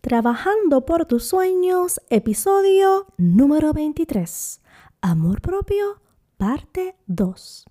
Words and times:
Trabajando 0.00 0.86
por 0.86 1.06
tus 1.06 1.24
sueños, 1.24 2.00
episodio 2.08 3.08
número 3.16 3.72
23. 3.72 4.60
Amor 5.00 5.40
propio, 5.40 6.00
parte 6.36 6.94
2. 7.08 7.64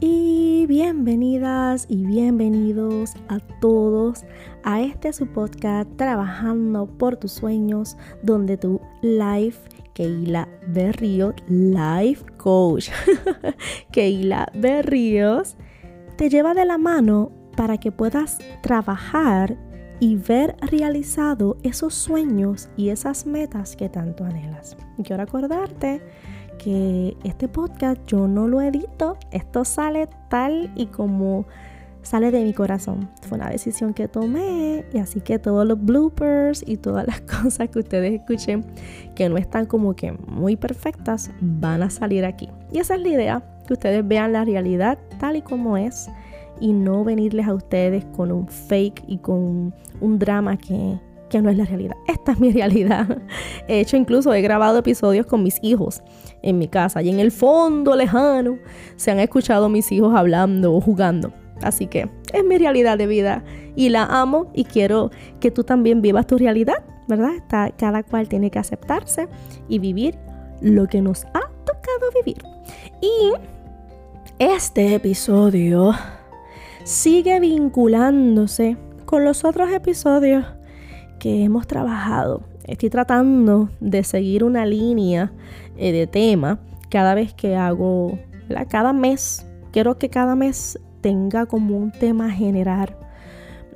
Y 0.00 0.66
bienvenidas 0.66 1.86
y 1.88 2.04
bienvenidos 2.04 3.14
a 3.28 3.38
todos 3.60 4.24
a 4.64 4.82
este 4.82 5.12
su 5.12 5.28
podcast 5.28 5.88
Trabajando 5.96 6.86
por 6.86 7.16
tus 7.16 7.30
sueños, 7.30 7.96
donde 8.24 8.56
tu 8.56 8.80
life 9.02 9.60
Keila 9.94 10.48
Berríos, 10.66 11.34
Life 11.48 12.24
Coach. 12.36 12.90
Keila 13.92 14.48
Berríos 14.54 15.56
te 16.16 16.28
lleva 16.28 16.52
de 16.52 16.64
la 16.64 16.78
mano 16.78 17.32
para 17.56 17.78
que 17.78 17.92
puedas 17.92 18.38
trabajar 18.60 19.56
y 20.00 20.16
ver 20.16 20.56
realizado 20.60 21.56
esos 21.62 21.94
sueños 21.94 22.68
y 22.76 22.90
esas 22.90 23.26
metas 23.26 23.76
que 23.76 23.88
tanto 23.88 24.24
anhelas. 24.24 24.76
Quiero 25.02 25.22
acordarte 25.22 26.02
que 26.58 27.16
este 27.24 27.48
podcast 27.48 28.00
yo 28.06 28.28
no 28.28 28.48
lo 28.48 28.60
edito, 28.60 29.16
esto 29.30 29.64
sale 29.64 30.08
tal 30.28 30.72
y 30.76 30.86
como 30.86 31.46
sale 32.04 32.30
de 32.30 32.44
mi 32.44 32.52
corazón. 32.52 33.10
Fue 33.22 33.36
una 33.36 33.50
decisión 33.50 33.94
que 33.94 34.06
tomé 34.06 34.84
y 34.92 34.98
así 34.98 35.20
que 35.20 35.38
todos 35.38 35.66
los 35.66 35.82
bloopers 35.82 36.62
y 36.66 36.76
todas 36.76 37.06
las 37.06 37.20
cosas 37.42 37.68
que 37.70 37.80
ustedes 37.80 38.14
escuchen 38.14 38.64
que 39.16 39.28
no 39.28 39.36
están 39.36 39.66
como 39.66 39.96
que 39.96 40.12
muy 40.12 40.56
perfectas 40.56 41.30
van 41.40 41.82
a 41.82 41.90
salir 41.90 42.24
aquí. 42.24 42.48
Y 42.70 42.78
esa 42.78 42.94
es 42.94 43.02
la 43.02 43.08
idea, 43.08 43.42
que 43.66 43.72
ustedes 43.72 44.06
vean 44.06 44.32
la 44.32 44.44
realidad 44.44 44.98
tal 45.18 45.36
y 45.36 45.42
como 45.42 45.76
es 45.76 46.08
y 46.60 46.72
no 46.72 47.02
venirles 47.04 47.48
a 47.48 47.54
ustedes 47.54 48.04
con 48.16 48.30
un 48.30 48.46
fake 48.46 49.02
y 49.06 49.18
con 49.18 49.74
un 50.00 50.18
drama 50.18 50.56
que, 50.56 51.00
que 51.30 51.40
no 51.40 51.50
es 51.50 51.56
la 51.56 51.64
realidad. 51.64 51.96
Esta 52.06 52.32
es 52.32 52.40
mi 52.40 52.52
realidad. 52.52 53.18
He 53.66 53.80
hecho 53.80 53.96
incluso, 53.96 54.32
he 54.34 54.42
grabado 54.42 54.78
episodios 54.78 55.26
con 55.26 55.42
mis 55.42 55.58
hijos 55.62 56.02
en 56.42 56.58
mi 56.58 56.68
casa 56.68 57.02
y 57.02 57.08
en 57.08 57.18
el 57.18 57.32
fondo 57.32 57.96
lejano 57.96 58.58
se 58.96 59.10
han 59.10 59.20
escuchado 59.20 59.68
mis 59.68 59.90
hijos 59.90 60.14
hablando 60.14 60.74
o 60.74 60.80
jugando. 60.80 61.32
Así 61.62 61.86
que 61.86 62.08
es 62.32 62.44
mi 62.44 62.58
realidad 62.58 62.98
de 62.98 63.06
vida 63.06 63.44
y 63.76 63.88
la 63.88 64.04
amo 64.04 64.50
y 64.54 64.64
quiero 64.64 65.10
que 65.40 65.50
tú 65.50 65.64
también 65.64 66.02
vivas 66.02 66.26
tu 66.26 66.38
realidad, 66.38 66.84
¿verdad? 67.08 67.32
cada 67.76 68.02
cual 68.02 68.28
tiene 68.28 68.50
que 68.50 68.58
aceptarse 68.58 69.28
y 69.68 69.78
vivir 69.78 70.18
lo 70.60 70.86
que 70.86 71.00
nos 71.00 71.24
ha 71.26 71.42
tocado 71.64 72.10
vivir. 72.24 72.42
Y 73.00 73.32
este 74.38 74.94
episodio 74.94 75.92
sigue 76.84 77.38
vinculándose 77.40 78.76
con 79.04 79.24
los 79.24 79.44
otros 79.44 79.72
episodios 79.72 80.44
que 81.18 81.44
hemos 81.44 81.66
trabajado. 81.66 82.42
Estoy 82.64 82.90
tratando 82.90 83.68
de 83.80 84.04
seguir 84.04 84.42
una 84.44 84.66
línea 84.66 85.32
eh, 85.76 85.92
de 85.92 86.06
tema 86.06 86.58
cada 86.90 87.14
vez 87.14 87.34
que 87.34 87.56
hago, 87.56 88.18
cada 88.68 88.92
mes. 88.92 89.46
Quiero 89.72 89.98
que 89.98 90.08
cada 90.08 90.34
mes 90.34 90.78
tenga 91.04 91.44
como 91.44 91.76
un 91.76 91.92
tema 91.92 92.30
general. 92.30 92.96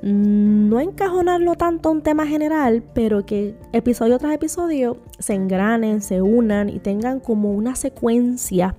No 0.01 0.81
encajonarlo 0.81 1.57
tanto 1.57 1.91
un 1.91 2.01
tema 2.01 2.27
general, 2.27 2.83
pero 2.95 3.27
que 3.27 3.55
episodio 3.75 4.19
tras 4.19 4.33
episodio 4.33 4.97
se 5.19 5.35
engranen, 5.35 6.01
se 6.01 6.23
unan 6.23 6.71
y 6.71 6.79
tengan 6.79 7.21
como 7.21 7.53
una 7.53 7.77
secuencia 7.77 8.77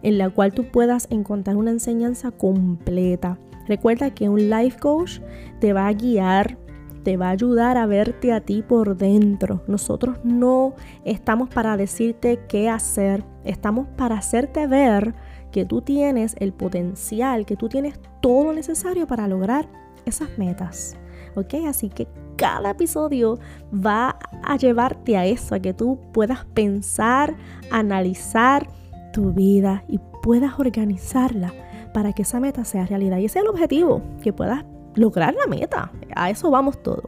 en 0.00 0.16
la 0.16 0.30
cual 0.30 0.54
tú 0.54 0.64
puedas 0.64 1.08
encontrar 1.10 1.58
una 1.58 1.72
enseñanza 1.72 2.30
completa. 2.30 3.38
Recuerda 3.68 4.14
que 4.14 4.30
un 4.30 4.48
life 4.48 4.78
coach 4.78 5.20
te 5.58 5.74
va 5.74 5.86
a 5.86 5.92
guiar, 5.92 6.56
te 7.02 7.18
va 7.18 7.26
a 7.26 7.32
ayudar 7.32 7.76
a 7.76 7.84
verte 7.84 8.32
a 8.32 8.40
ti 8.40 8.62
por 8.66 8.96
dentro. 8.96 9.62
Nosotros 9.66 10.20
no 10.24 10.72
estamos 11.04 11.50
para 11.50 11.76
decirte 11.76 12.40
qué 12.48 12.70
hacer, 12.70 13.24
estamos 13.44 13.88
para 13.98 14.16
hacerte 14.16 14.66
ver 14.66 15.14
que 15.50 15.64
tú 15.64 15.82
tienes 15.82 16.36
el 16.38 16.52
potencial, 16.52 17.46
que 17.46 17.56
tú 17.56 17.68
tienes 17.68 17.98
todo 18.20 18.44
lo 18.44 18.52
necesario 18.52 19.06
para 19.06 19.28
lograr 19.28 19.68
esas 20.06 20.38
metas. 20.38 20.96
¿Ok? 21.36 21.54
Así 21.66 21.88
que 21.88 22.08
cada 22.36 22.70
episodio 22.70 23.38
va 23.74 24.18
a 24.42 24.56
llevarte 24.56 25.16
a 25.16 25.26
eso, 25.26 25.54
a 25.54 25.60
que 25.60 25.74
tú 25.74 25.98
puedas 26.12 26.44
pensar, 26.46 27.34
analizar 27.70 28.68
tu 29.12 29.32
vida 29.32 29.84
y 29.88 30.00
puedas 30.22 30.58
organizarla 30.58 31.52
para 31.92 32.12
que 32.12 32.22
esa 32.22 32.40
meta 32.40 32.64
sea 32.64 32.86
realidad. 32.86 33.18
Y 33.18 33.26
ese 33.26 33.40
es 33.40 33.44
el 33.44 33.50
objetivo, 33.50 34.02
que 34.22 34.32
puedas 34.32 34.64
lograr 34.94 35.34
la 35.34 35.46
meta. 35.46 35.90
A 36.14 36.30
eso 36.30 36.50
vamos 36.50 36.82
todo. 36.82 37.02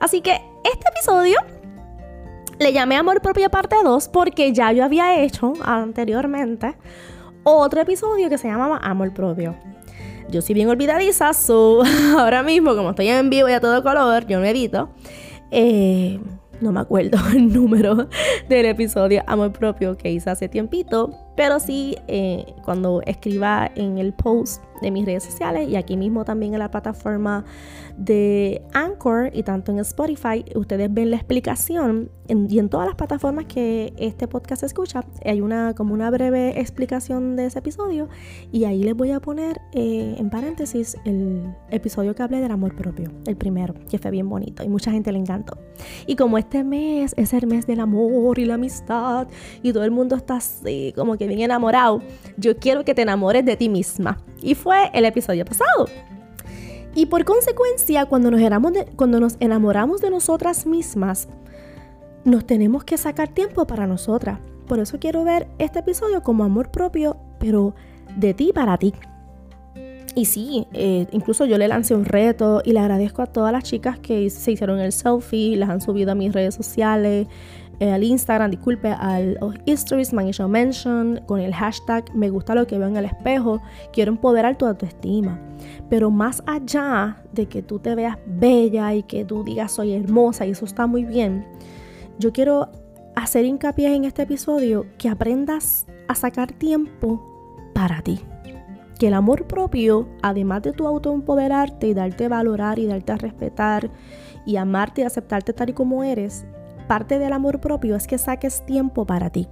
Así 0.00 0.20
que 0.20 0.32
este 0.32 0.88
episodio 0.88 1.38
le 2.58 2.72
llamé 2.72 2.96
Amor 2.96 3.20
Propio 3.20 3.50
Parte 3.50 3.76
2 3.82 4.08
porque 4.08 4.52
ya 4.52 4.72
yo 4.72 4.84
había 4.84 5.20
hecho 5.20 5.54
anteriormente 5.64 6.76
otro 7.44 7.80
episodio 7.80 8.28
que 8.28 8.38
se 8.38 8.48
llamaba 8.48 8.78
Amor 8.78 9.12
Propio. 9.12 9.54
Yo 10.30 10.42
soy 10.42 10.54
bien 10.54 10.68
olvidadiza, 10.68 11.32
so 11.32 11.82
ahora 12.18 12.42
mismo, 12.42 12.74
como 12.74 12.90
estoy 12.90 13.08
en 13.08 13.30
vivo 13.30 13.48
y 13.48 13.52
a 13.52 13.60
todo 13.60 13.82
color, 13.82 14.26
yo 14.26 14.40
no 14.40 14.44
edito. 14.44 14.88
Eh, 15.50 16.18
no 16.60 16.72
me 16.72 16.80
acuerdo 16.80 17.18
el 17.34 17.52
número 17.52 18.08
del 18.48 18.66
episodio 18.66 19.22
Amor 19.26 19.52
Propio 19.52 19.96
que 19.96 20.10
hice 20.10 20.30
hace 20.30 20.48
tiempito, 20.48 21.10
pero 21.36 21.60
sí 21.60 21.96
eh, 22.08 22.54
cuando 22.64 23.02
escriba 23.06 23.70
en 23.74 23.98
el 23.98 24.12
post 24.12 24.62
de 24.80 24.90
mis 24.90 25.04
redes 25.06 25.24
sociales 25.24 25.68
y 25.68 25.76
aquí 25.76 25.96
mismo 25.96 26.24
también 26.24 26.52
en 26.52 26.58
la 26.58 26.70
plataforma 26.70 27.44
de 27.96 28.62
Anchor 28.72 29.30
y 29.32 29.42
tanto 29.42 29.72
en 29.72 29.78
Spotify, 29.78 30.44
ustedes 30.54 30.92
ven 30.92 31.10
la 31.10 31.16
explicación 31.16 32.10
y 32.28 32.58
en 32.58 32.68
todas 32.68 32.86
las 32.86 32.96
plataformas 32.96 33.46
que 33.46 33.92
este 33.98 34.26
podcast 34.26 34.62
escucha, 34.62 35.04
hay 35.24 35.40
una 35.40 35.74
como 35.74 35.94
una 35.94 36.10
breve 36.10 36.60
explicación 36.60 37.36
de 37.36 37.46
ese 37.46 37.58
episodio 37.58 38.08
y 38.50 38.64
ahí 38.64 38.82
les 38.82 38.94
voy 38.94 39.10
a 39.10 39.20
poner 39.20 39.60
eh, 39.72 40.16
en 40.18 40.30
paréntesis 40.30 40.96
el 41.04 41.54
episodio 41.70 42.14
que 42.14 42.22
hablé 42.22 42.40
del 42.40 42.50
amor 42.50 42.74
propio, 42.74 43.10
el 43.26 43.36
primero, 43.36 43.74
que 43.88 43.98
fue 43.98 44.10
bien 44.10 44.28
bonito 44.28 44.64
y 44.64 44.68
mucha 44.68 44.90
gente 44.90 45.12
le 45.12 45.18
encantó. 45.18 45.58
Y 46.06 46.16
como 46.16 46.38
este 46.38 46.64
mes 46.64 47.14
es 47.16 47.32
el 47.32 47.46
mes 47.46 47.66
del 47.66 47.80
amor 47.80 48.38
y 48.38 48.44
la 48.44 48.54
amistad 48.54 49.28
y 49.62 49.72
todo 49.72 49.84
el 49.84 49.90
mundo 49.90 50.16
está 50.16 50.36
así, 50.36 50.92
como 50.96 51.16
que 51.16 51.23
bien 51.26 51.40
enamorado, 51.40 52.02
yo 52.36 52.56
quiero 52.56 52.84
que 52.84 52.94
te 52.94 53.02
enamores 53.02 53.44
de 53.44 53.56
ti 53.56 53.68
misma. 53.68 54.18
Y 54.42 54.54
fue 54.54 54.90
el 54.92 55.04
episodio 55.04 55.44
pasado. 55.44 55.88
Y 56.94 57.06
por 57.06 57.24
consecuencia, 57.24 58.06
cuando 58.06 58.30
nos, 58.30 58.40
cuando 58.96 59.20
nos 59.20 59.36
enamoramos 59.40 60.00
de 60.00 60.10
nosotras 60.10 60.66
mismas, 60.66 61.28
nos 62.24 62.46
tenemos 62.46 62.84
que 62.84 62.96
sacar 62.96 63.28
tiempo 63.28 63.66
para 63.66 63.86
nosotras. 63.86 64.38
Por 64.66 64.78
eso 64.78 64.98
quiero 64.98 65.24
ver 65.24 65.48
este 65.58 65.80
episodio 65.80 66.22
como 66.22 66.44
amor 66.44 66.70
propio, 66.70 67.16
pero 67.38 67.74
de 68.16 68.32
ti 68.32 68.52
para 68.54 68.78
ti. 68.78 68.94
Y 70.14 70.26
sí, 70.26 70.66
eh, 70.72 71.06
incluso 71.10 71.44
yo 71.44 71.58
le 71.58 71.66
lancé 71.66 71.94
un 71.94 72.04
reto 72.04 72.62
y 72.64 72.72
le 72.72 72.78
agradezco 72.78 73.20
a 73.20 73.26
todas 73.26 73.52
las 73.52 73.64
chicas 73.64 73.98
que 73.98 74.30
se 74.30 74.52
hicieron 74.52 74.78
el 74.78 74.92
selfie, 74.92 75.56
las 75.56 75.70
han 75.70 75.80
subido 75.80 76.12
a 76.12 76.14
mis 76.14 76.32
redes 76.32 76.54
sociales, 76.54 77.26
al 77.80 78.04
Instagram, 78.04 78.50
disculpe, 78.50 78.88
al 78.88 79.38
Histories 79.64 80.12
Show 80.12 80.48
Mention 80.48 81.20
con 81.26 81.40
el 81.40 81.54
hashtag 81.54 82.14
me 82.14 82.30
gusta 82.30 82.54
lo 82.54 82.66
que 82.66 82.78
veo 82.78 82.88
en 82.88 82.96
el 82.96 83.04
espejo. 83.04 83.60
Quiero 83.92 84.12
empoderar 84.12 84.56
tu 84.56 84.66
autoestima. 84.66 85.40
Pero 85.88 86.10
más 86.10 86.42
allá 86.46 87.22
de 87.32 87.46
que 87.46 87.62
tú 87.62 87.78
te 87.78 87.94
veas 87.94 88.18
bella 88.26 88.94
y 88.94 89.02
que 89.02 89.24
tú 89.24 89.44
digas 89.44 89.72
soy 89.72 89.92
hermosa 89.92 90.46
y 90.46 90.50
eso 90.50 90.64
está 90.64 90.86
muy 90.86 91.04
bien, 91.04 91.46
yo 92.18 92.32
quiero 92.32 92.70
hacer 93.16 93.44
hincapié 93.44 93.94
en 93.94 94.04
este 94.04 94.22
episodio 94.22 94.86
que 94.98 95.08
aprendas 95.08 95.86
a 96.08 96.14
sacar 96.14 96.52
tiempo 96.52 97.70
para 97.74 98.02
ti. 98.02 98.20
Que 98.98 99.08
el 99.08 99.14
amor 99.14 99.46
propio, 99.46 100.08
además 100.22 100.62
de 100.62 100.72
tu 100.72 100.86
autoempoderarte 100.86 101.88
y 101.88 101.94
darte 101.94 102.26
a 102.26 102.28
valorar 102.28 102.78
y 102.78 102.86
darte 102.86 103.12
a 103.12 103.16
respetar 103.16 103.90
y 104.46 104.56
amarte 104.56 105.00
y 105.00 105.04
aceptarte 105.04 105.52
tal 105.52 105.70
y 105.70 105.72
como 105.72 106.04
eres, 106.04 106.46
parte 106.86 107.18
del 107.18 107.32
amor 107.32 107.60
propio 107.60 107.96
es 107.96 108.06
que 108.06 108.18
saques 108.18 108.64
tiempo 108.66 109.06
para 109.06 109.30
ti. 109.30 109.48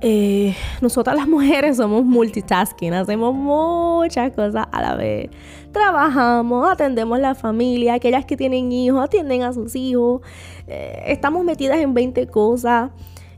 Eh, 0.00 0.54
nosotras 0.82 1.16
las 1.16 1.26
mujeres 1.26 1.78
somos 1.78 2.04
multitasking, 2.04 2.92
hacemos 2.92 3.34
muchas 3.34 4.30
cosas 4.32 4.66
a 4.70 4.82
la 4.82 4.94
vez. 4.94 5.30
Trabajamos, 5.72 6.70
atendemos 6.70 7.18
la 7.18 7.34
familia, 7.34 7.94
aquellas 7.94 8.24
que 8.24 8.36
tienen 8.36 8.70
hijos, 8.72 9.02
atienden 9.02 9.42
a 9.42 9.52
sus 9.52 9.74
hijos. 9.74 10.20
Eh, 10.66 11.04
estamos 11.06 11.44
metidas 11.44 11.78
en 11.78 11.94
20 11.94 12.26
cosas. 12.28 12.90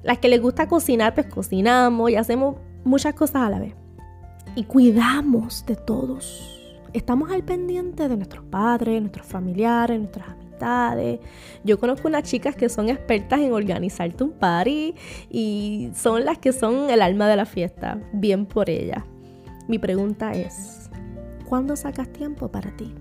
Las 0.02 0.18
que 0.18 0.28
les 0.28 0.40
gusta 0.40 0.68
cocinar, 0.68 1.14
pues 1.14 1.26
cocinamos 1.26 2.10
y 2.10 2.16
hacemos 2.16 2.56
muchas 2.84 3.14
cosas 3.14 3.42
a 3.42 3.50
la 3.50 3.60
vez. 3.60 3.74
Y 4.54 4.64
cuidamos 4.64 5.64
de 5.66 5.76
todos. 5.76 6.54
Estamos 6.92 7.30
al 7.30 7.44
pendiente 7.44 8.08
de 8.08 8.16
nuestros 8.16 8.44
padres, 8.44 9.00
nuestros 9.00 9.26
familiares, 9.26 9.98
nuestras 9.98 10.28
yo 11.64 11.78
conozco 11.78 12.08
unas 12.08 12.24
chicas 12.24 12.56
que 12.56 12.68
son 12.68 12.88
expertas 12.88 13.40
en 13.40 13.52
organizarte 13.52 14.24
un 14.24 14.32
party 14.32 14.94
y 15.30 15.90
son 15.94 16.24
las 16.24 16.38
que 16.38 16.52
son 16.52 16.90
el 16.90 17.02
alma 17.02 17.28
de 17.28 17.36
la 17.36 17.46
fiesta. 17.46 18.00
Bien 18.12 18.46
por 18.46 18.70
ellas. 18.70 19.04
Mi 19.68 19.78
pregunta 19.78 20.32
es, 20.32 20.90
¿cuándo 21.46 21.76
sacas 21.76 22.08
tiempo 22.12 22.48
para 22.48 22.70
ti? 22.76 22.94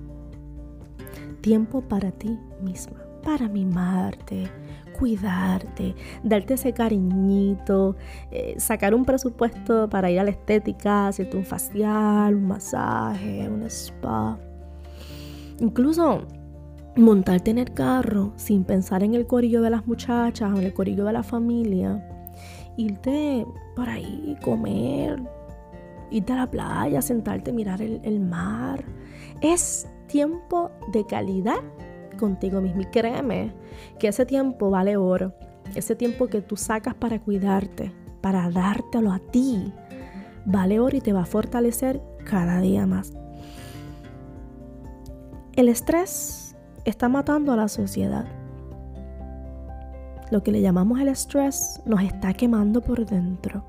Tiempo 1.41 1.81
para 1.81 2.11
ti 2.11 2.37
misma, 2.61 2.99
para 3.23 3.47
mimarte, 3.47 4.49
cuidarte, 4.97 5.95
darte 6.23 6.55
ese 6.55 6.73
cariñito, 6.73 7.95
eh, 8.31 8.55
sacar 8.57 8.93
un 8.93 9.05
presupuesto 9.05 9.89
para 9.89 10.11
ir 10.11 10.19
a 10.19 10.23
la 10.23 10.31
estética, 10.31 11.07
hacerte 11.07 11.37
un 11.37 11.45
facial, 11.45 12.35
un 12.35 12.47
masaje, 12.47 13.47
un 13.47 13.63
spa. 13.63 14.37
Incluso 15.59 16.23
montarte 16.97 17.51
en 17.51 17.57
el 17.59 17.73
carro 17.73 18.33
sin 18.35 18.63
pensar 18.63 19.03
en 19.03 19.13
el 19.13 19.27
corillo 19.27 19.61
de 19.61 19.69
las 19.69 19.85
muchachas 19.87 20.51
o 20.53 20.57
en 20.57 20.65
el 20.65 20.73
corillo 20.73 21.05
de 21.05 21.13
la 21.13 21.23
familia. 21.23 22.03
Irte 22.75 23.45
por 23.75 23.89
ahí, 23.89 24.37
comer, 24.43 25.21
irte 26.11 26.33
a 26.33 26.37
la 26.37 26.51
playa, 26.51 27.01
sentarte, 27.01 27.51
mirar 27.51 27.81
el, 27.81 28.19
mar. 28.19 28.83
Es 29.41 29.87
tiempo 30.07 30.71
de 30.91 31.05
calidad 31.05 31.59
contigo 32.19 32.61
mismo. 32.61 32.81
Y 32.81 32.85
créeme 32.85 33.53
que 33.99 34.07
ese 34.07 34.25
tiempo 34.25 34.69
vale 34.69 34.97
oro. 34.97 35.33
Ese 35.75 35.95
tiempo 35.95 36.27
que 36.27 36.41
tú 36.41 36.55
sacas 36.55 36.95
para 36.95 37.19
cuidarte, 37.19 37.91
para 38.21 38.49
dártelo 38.49 39.11
a 39.11 39.19
ti, 39.19 39.73
vale 40.45 40.79
oro 40.79 40.95
y 40.95 41.01
te 41.01 41.13
va 41.13 41.21
a 41.21 41.25
fortalecer 41.25 42.01
cada 42.23 42.61
día 42.61 42.85
más. 42.85 43.13
El 45.55 45.69
estrés 45.69 46.46
está 46.89 47.09
matando 47.09 47.51
a 47.51 47.57
la 47.57 47.67
sociedad. 47.67 48.25
Lo 50.31 50.41
que 50.43 50.51
le 50.51 50.61
llamamos 50.61 50.99
el 50.99 51.09
estrés 51.09 51.81
nos 51.85 52.01
está 52.01 52.33
quemando 52.33 52.81
por 52.81 53.05
dentro. 53.05 53.63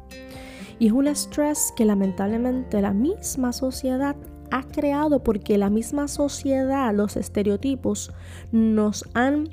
Y 0.79 0.87
es 0.87 0.93
un 0.93 1.09
estrés 1.09 1.73
que 1.77 1.85
lamentablemente 1.85 2.81
la 2.81 2.93
misma 2.93 3.53
sociedad 3.53 4.17
ha 4.51 4.63
creado 4.63 5.23
porque 5.23 5.59
la 5.59 5.69
misma 5.69 6.09
sociedad, 6.09 6.95
los 6.95 7.17
estereotipos, 7.17 8.13
nos 8.53 9.05
han 9.15 9.49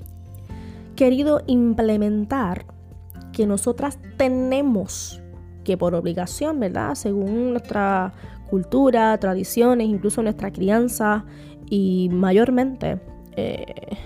querido 0.96 1.42
implementar 1.48 2.66
que 3.34 3.48
nosotras 3.48 4.00
tenemos 4.18 5.22
que 5.64 5.78
por 5.78 5.96
obligación, 5.96 6.60
¿verdad? 6.60 6.94
Según 6.94 7.52
nuestra 7.52 8.14
cultura, 8.50 9.18
tradiciones, 9.20 9.88
incluso 9.88 10.22
nuestra 10.22 10.52
crianza 10.52 11.26
y 11.68 12.10
mayormente 12.14 13.00
eh, 13.36 13.98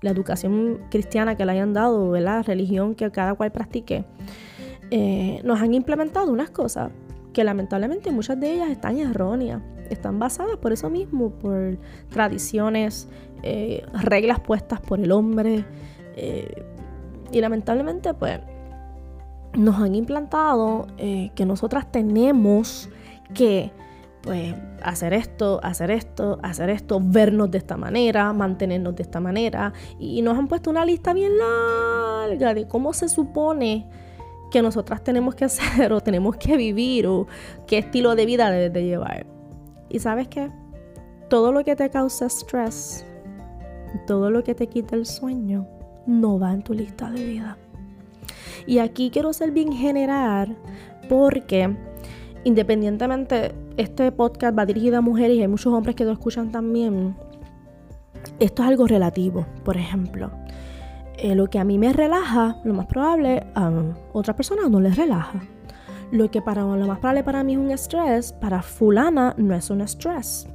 la 0.00 0.10
educación 0.10 0.80
cristiana 0.90 1.36
que 1.36 1.44
le 1.44 1.52
hayan 1.52 1.72
dado. 1.72 2.16
La 2.18 2.42
religión 2.42 2.94
que 2.94 3.10
cada 3.10 3.34
cual 3.34 3.52
practique, 3.52 4.04
eh, 4.90 5.40
nos 5.44 5.60
han 5.60 5.74
implementado 5.74 6.30
unas 6.30 6.50
cosas 6.50 6.90
que 7.32 7.44
lamentablemente 7.44 8.10
muchas 8.10 8.38
de 8.40 8.54
ellas 8.54 8.70
están 8.70 8.98
erróneas, 8.98 9.60
están 9.90 10.18
basadas 10.18 10.56
por 10.56 10.72
eso 10.72 10.88
mismo, 10.88 11.30
por 11.30 11.78
tradiciones, 12.08 13.08
eh, 13.42 13.84
reglas 14.02 14.40
puestas 14.40 14.80
por 14.80 15.00
el 15.00 15.12
hombre. 15.12 15.64
Y 17.30 17.40
lamentablemente 17.40 18.14
pues 18.14 18.40
nos 19.54 19.76
han 19.76 19.94
implantado 19.94 20.86
que 20.96 21.44
nosotras 21.44 21.92
tenemos 21.92 22.88
que 23.34 23.70
pues 24.26 24.54
hacer 24.82 25.12
esto, 25.12 25.60
hacer 25.62 25.92
esto, 25.92 26.40
hacer 26.42 26.68
esto, 26.68 27.00
vernos 27.00 27.48
de 27.52 27.58
esta 27.58 27.76
manera, 27.76 28.32
mantenernos 28.32 28.96
de 28.96 29.04
esta 29.04 29.20
manera. 29.20 29.72
Y 30.00 30.20
nos 30.22 30.36
han 30.36 30.48
puesto 30.48 30.68
una 30.68 30.84
lista 30.84 31.14
bien 31.14 31.32
larga 31.38 32.52
de 32.52 32.66
cómo 32.66 32.92
se 32.92 33.08
supone 33.08 33.88
que 34.50 34.62
nosotras 34.62 35.04
tenemos 35.04 35.36
que 35.36 35.44
hacer 35.44 35.92
o 35.92 36.00
tenemos 36.00 36.36
que 36.36 36.56
vivir 36.56 37.06
o 37.06 37.28
qué 37.68 37.78
estilo 37.78 38.16
de 38.16 38.26
vida 38.26 38.50
debes 38.50 38.72
de 38.72 38.84
llevar. 38.84 39.26
Y 39.88 40.00
sabes 40.00 40.26
qué? 40.26 40.50
Todo 41.30 41.52
lo 41.52 41.62
que 41.62 41.76
te 41.76 41.88
causa 41.88 42.26
estrés, 42.26 43.06
todo 44.08 44.30
lo 44.30 44.42
que 44.42 44.56
te 44.56 44.66
quita 44.66 44.96
el 44.96 45.06
sueño, 45.06 45.68
no 46.04 46.36
va 46.40 46.52
en 46.52 46.62
tu 46.62 46.74
lista 46.74 47.10
de 47.10 47.24
vida. 47.24 47.58
Y 48.66 48.78
aquí 48.78 49.10
quiero 49.10 49.32
ser 49.32 49.52
bien 49.52 49.72
general 49.72 50.56
porque 51.08 51.76
independientemente 52.46 53.52
este 53.76 54.12
podcast 54.12 54.56
va 54.56 54.64
dirigido 54.64 54.98
a 54.98 55.00
mujeres 55.00 55.36
y 55.36 55.42
hay 55.42 55.48
muchos 55.48 55.72
hombres 55.74 55.96
que 55.96 56.04
lo 56.04 56.12
escuchan 56.12 56.52
también. 56.52 57.16
Esto 58.38 58.62
es 58.62 58.68
algo 58.68 58.86
relativo, 58.86 59.44
por 59.64 59.76
ejemplo. 59.76 60.30
Eh, 61.18 61.34
lo 61.34 61.48
que 61.48 61.58
a 61.58 61.64
mí 61.64 61.76
me 61.76 61.92
relaja, 61.92 62.60
lo 62.62 62.72
más 62.72 62.86
probable 62.86 63.44
a 63.56 63.72
otra 64.12 64.36
persona 64.36 64.68
no 64.68 64.80
les 64.80 64.96
relaja. 64.96 65.40
Lo 66.12 66.30
que 66.30 66.40
para 66.40 66.62
lo 66.62 66.86
más 66.86 67.00
probable 67.00 67.24
para 67.24 67.42
mí 67.42 67.54
es 67.54 67.58
un 67.58 67.70
estrés, 67.72 68.32
para 68.34 68.62
fulana 68.62 69.34
no 69.36 69.52
es 69.52 69.68
un 69.68 69.80
estrés. 69.80 70.46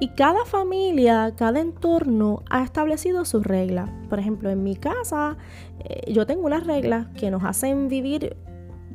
Y 0.00 0.08
cada 0.08 0.44
familia, 0.44 1.32
cada 1.34 1.60
entorno 1.60 2.42
ha 2.50 2.62
establecido 2.62 3.24
sus 3.24 3.42
reglas. 3.42 3.88
Por 4.10 4.18
ejemplo, 4.18 4.50
en 4.50 4.62
mi 4.62 4.76
casa 4.76 5.38
eh, 5.80 6.12
yo 6.12 6.26
tengo 6.26 6.44
unas 6.44 6.66
reglas 6.66 7.06
que 7.16 7.30
nos 7.30 7.42
hacen 7.42 7.88
vivir 7.88 8.36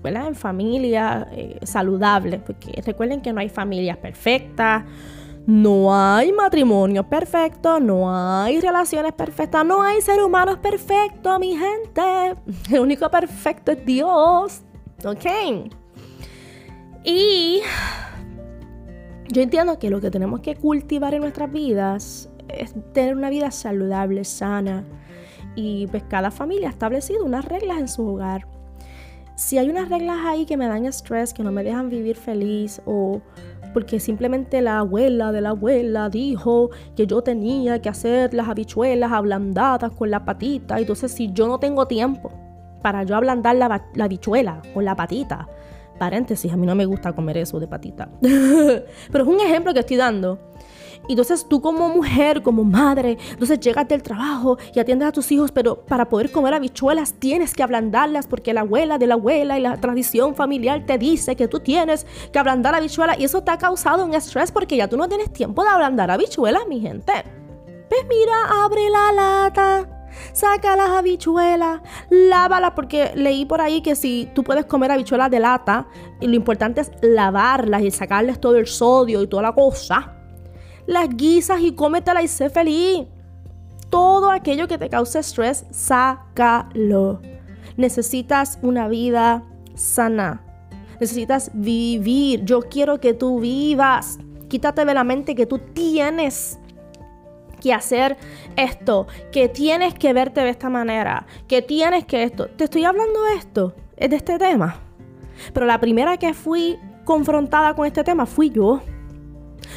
en 0.06 0.36
familia 0.36 1.28
eh, 1.32 1.60
saludable. 1.64 2.40
Porque 2.40 2.82
recuerden 2.86 3.22
que 3.22 3.34
no 3.34 3.40
hay 3.40 3.50
familias 3.50 3.98
perfectas 3.98 4.84
no 5.46 5.94
hay 5.94 6.32
matrimonio 6.32 7.04
perfecto, 7.04 7.78
no 7.82 8.10
hay 8.16 8.62
relaciones 8.62 9.12
perfectas, 9.12 9.66
no 9.66 9.82
hay 9.82 10.02
ser 10.02 10.24
humanos 10.24 10.60
perfectos, 10.60 11.38
mi 11.38 11.58
gente. 11.58 12.36
El 12.72 12.80
único 12.80 13.10
perfecto 13.10 13.74
es 13.74 13.86
Dios. 13.86 14.62
¿Ok? 15.04 15.26
Y 17.04 17.60
yo 19.28 19.42
entiendo 19.42 19.78
que 19.80 19.90
lo 19.90 20.00
que 20.00 20.10
tenemos 20.10 20.40
que 20.40 20.56
cultivar 20.56 21.14
en 21.14 21.22
nuestras 21.22 21.52
vidas 21.52 22.30
es 22.48 22.74
tener 22.94 23.16
una 23.16 23.30
vida 23.30 23.52
saludable, 23.52 24.24
sana. 24.24 24.86
Y 25.56 25.88
pues 25.88 26.04
cada 26.04 26.32
familia 26.32 26.70
ha 26.70 26.72
establecido 26.72 27.26
unas 27.26 27.44
reglas 27.44 27.80
en 27.80 27.90
su 27.90 28.08
hogar. 28.08 28.48
Si 29.44 29.58
hay 29.58 29.70
unas 29.70 29.90
reglas 29.90 30.20
ahí 30.26 30.46
que 30.46 30.56
me 30.56 30.70
dan 30.70 30.86
estrés, 30.86 31.34
que 31.34 31.44
no 31.44 31.52
me 31.52 31.66
dejan 31.66 31.90
vivir 31.90 32.16
feliz 32.16 32.82
o 32.86 33.20
porque 33.74 34.00
simplemente 34.00 34.62
la 34.62 34.80
abuela 34.80 35.34
de 35.34 35.42
la 35.42 35.50
abuela 35.50 36.08
dijo 36.08 36.70
que 36.96 37.08
yo 37.08 37.22
tenía 37.24 37.82
que 37.82 37.90
hacer 37.90 38.34
las 38.34 38.48
habichuelas 38.48 39.12
ablandadas 39.12 39.92
con 39.92 40.12
la 40.12 40.24
patita. 40.24 40.80
Entonces, 40.80 41.12
si 41.12 41.34
yo 41.34 41.46
no 41.50 41.60
tengo 41.60 41.88
tiempo 41.88 42.32
para 42.82 43.04
yo 43.04 43.18
ablandar 43.18 43.58
la, 43.58 43.86
la 43.94 44.06
habichuela 44.06 44.62
con 44.74 44.86
la 44.86 44.96
patita, 44.96 45.50
paréntesis, 46.00 46.50
a 46.54 46.56
mí 46.56 46.66
no 46.66 46.74
me 46.74 46.86
gusta 46.86 47.12
comer 47.12 47.38
eso 47.38 47.60
de 47.60 47.68
patita. 47.68 48.10
Pero 48.22 49.24
es 49.24 49.28
un 49.28 49.42
ejemplo 49.42 49.74
que 49.74 49.82
estoy 49.82 49.98
dando. 49.98 50.40
Y 51.08 51.14
entonces 51.14 51.46
tú 51.50 51.62
como 51.62 51.90
mujer, 51.90 52.42
como 52.42 52.64
madre, 52.64 53.18
entonces 53.32 53.60
llegas 53.60 53.88
del 53.88 54.02
trabajo 54.02 54.58
y 54.74 54.80
atiendes 54.80 55.10
a 55.10 55.12
tus 55.12 55.32
hijos, 55.34 55.52
pero 55.52 55.76
para 55.76 56.08
poder 56.08 56.32
comer 56.32 56.54
habichuelas 56.54 57.14
tienes 57.14 57.54
que 57.54 57.62
ablandarlas 57.62 58.26
porque 58.26 58.54
la 58.54 58.62
abuela 58.62 58.98
de 58.98 59.08
la 59.08 59.16
abuela 59.16 59.60
y 59.60 59.62
la 59.62 59.76
tradición 59.78 60.34
familiar 60.34 60.86
te 60.86 60.98
dice 60.98 61.36
que 61.36 61.50
tú 61.50 61.60
tienes 61.60 62.06
que 62.32 62.40
ablandar 62.40 62.74
habichuelas 62.76 63.20
y 63.20 63.26
eso 63.26 63.44
te 63.44 63.52
ha 63.52 63.58
causado 63.58 64.06
un 64.06 64.14
estrés 64.14 64.52
porque 64.52 64.78
ya 64.78 64.88
tú 64.88 64.96
no 64.96 65.10
tienes 65.10 65.32
tiempo 65.34 65.64
de 65.64 65.70
ablandar 65.70 66.10
habichuelas, 66.10 66.66
mi 66.68 66.80
gente. 66.80 67.12
Pues 67.90 68.06
mira, 68.08 68.64
abre 68.64 68.90
la 68.90 69.12
lata. 69.12 69.90
Saca 70.32 70.76
las 70.76 70.90
habichuelas, 70.90 71.82
lávalas, 72.10 72.72
porque 72.76 73.12
leí 73.16 73.46
por 73.46 73.62
ahí 73.62 73.82
que 73.82 73.96
si 73.96 74.30
tú 74.36 74.44
puedes 74.44 74.66
comer 74.66 74.92
habichuelas 74.92 75.32
de 75.32 75.40
lata, 75.40 75.88
y 76.22 76.28
lo 76.28 76.36
importante 76.36 76.82
es 76.82 76.92
lavarlas 77.02 77.82
y 77.82 77.90
sacarles 77.90 78.40
todo 78.40 78.58
el 78.58 78.68
sodio 78.68 79.24
y 79.24 79.28
toda 79.28 79.42
la 79.42 79.54
cosa 79.54 80.23
las 80.86 81.10
guisas 81.10 81.62
y 81.62 81.74
cómetela 81.74 82.22
y 82.22 82.28
sé 82.28 82.50
feliz. 82.50 83.06
Todo 83.90 84.32
aquello 84.32 84.68
que 84.68 84.78
te 84.78 84.90
cause 84.90 85.20
estrés, 85.20 85.66
sácalo. 85.72 87.22
Necesitas 87.78 88.60
una 88.62 88.88
vida 88.88 89.44
sana. 89.76 90.44
Necesitas 91.00 91.52
vivir. 91.54 92.44
Yo 92.44 92.62
quiero 92.62 93.00
que 93.00 93.14
tú 93.14 93.40
vivas. 93.40 94.18
Quítate 94.50 94.86
de 94.86 94.94
la 94.94 95.04
mente 95.04 95.36
que 95.36 95.46
tú 95.46 95.60
tienes 95.60 96.60
que 97.62 97.74
hacer 97.74 98.18
esto, 98.58 99.08
que 99.32 99.48
tienes 99.48 99.94
que 99.94 100.12
verte 100.12 100.42
de 100.42 100.50
esta 100.50 100.70
manera, 100.70 101.26
que 101.48 101.62
tienes 101.62 102.06
que 102.06 102.24
esto. 102.24 102.48
Te 102.48 102.66
estoy 102.66 102.84
hablando 102.84 103.24
de 103.24 103.36
esto, 103.36 103.74
es 103.96 104.10
de 104.10 104.18
este 104.18 104.38
tema. 104.38 104.76
Pero 105.54 105.66
la 105.66 105.80
primera 105.80 106.18
que 106.18 106.34
fui 106.34 106.78
confrontada 107.06 107.74
con 107.74 107.86
este 107.86 108.04
tema 108.04 108.26
fui 108.26 108.50
yo. 108.50 108.82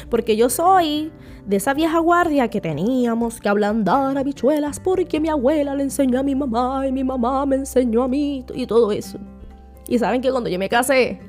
Porque 0.09 0.35
yo 0.35 0.49
soy 0.49 1.11
de 1.45 1.57
esa 1.57 1.73
vieja 1.73 1.99
guardia 1.99 2.49
que 2.49 2.61
teníamos 2.61 3.39
que 3.39 3.49
ablandar 3.49 4.17
habichuelas 4.17 4.79
porque 4.79 5.19
mi 5.19 5.29
abuela 5.29 5.75
le 5.75 5.83
enseñó 5.83 6.19
a 6.19 6.23
mi 6.23 6.35
mamá 6.35 6.85
y 6.87 6.91
mi 6.91 7.03
mamá 7.03 7.45
me 7.45 7.55
enseñó 7.55 8.03
a 8.03 8.07
mí 8.07 8.45
y 8.53 8.67
todo 8.67 8.91
eso. 8.91 9.17
Y 9.87 9.99
saben 9.99 10.21
que 10.21 10.29
cuando 10.31 10.49
yo 10.49 10.59
me 10.59 10.67
casé, 10.67 11.21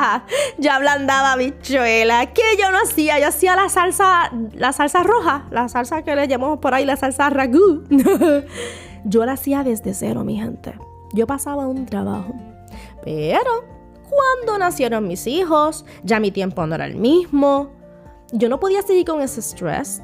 ya 0.58 0.76
ablandaba 0.76 1.32
habichuelas. 1.32 2.28
¿Qué 2.34 2.42
yo 2.58 2.70
no 2.72 2.78
hacía? 2.82 3.20
Yo 3.20 3.28
hacía 3.28 3.54
la 3.54 3.68
salsa, 3.68 4.32
la 4.52 4.72
salsa 4.72 5.04
roja, 5.04 5.46
la 5.50 5.68
salsa 5.68 6.02
que 6.02 6.16
le 6.16 6.26
llamamos 6.26 6.58
por 6.58 6.74
ahí 6.74 6.84
la 6.84 6.96
salsa 6.96 7.30
ragú. 7.30 7.84
yo 9.04 9.24
la 9.24 9.32
hacía 9.32 9.62
desde 9.62 9.94
cero, 9.94 10.24
mi 10.24 10.36
gente. 10.36 10.74
Yo 11.12 11.28
pasaba 11.28 11.68
un 11.68 11.86
trabajo. 11.86 12.34
Pero 13.04 13.64
cuando 14.08 14.58
nacieron 14.58 15.06
mis 15.06 15.28
hijos, 15.28 15.84
ya 16.02 16.18
mi 16.18 16.32
tiempo 16.32 16.66
no 16.66 16.74
era 16.74 16.86
el 16.86 16.96
mismo. 16.96 17.70
Yo 18.32 18.48
no 18.48 18.60
podía 18.60 18.82
seguir 18.82 19.04
con 19.04 19.20
ese 19.20 19.40
estrés. 19.40 20.00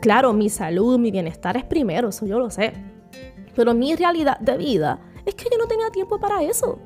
Claro, 0.00 0.32
mi 0.32 0.48
salud, 0.48 0.98
mi 0.98 1.10
bienestar 1.10 1.56
es 1.56 1.64
primero, 1.64 2.08
eso 2.10 2.26
yo 2.26 2.38
lo 2.38 2.50
sé. 2.50 2.72
Pero 3.54 3.74
mi 3.74 3.96
realidad 3.96 4.38
de 4.38 4.56
vida 4.56 5.00
es 5.24 5.34
que 5.34 5.48
yo 5.50 5.58
no 5.58 5.66
tenía 5.66 5.90
tiempo 5.90 6.20
para 6.20 6.42
eso. 6.42 6.78